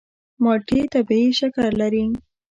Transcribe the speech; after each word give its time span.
مالټې 0.43 0.81
طبیعي 0.93 1.29
شکر 1.39 1.69
لري. 1.81 2.05